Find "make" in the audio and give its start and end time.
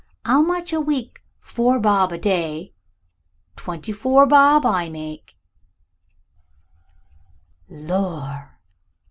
4.89-5.37